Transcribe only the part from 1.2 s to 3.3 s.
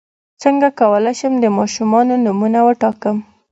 د ماشومانو نومونه وټاکم